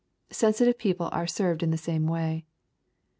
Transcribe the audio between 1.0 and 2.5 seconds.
are served in the same way.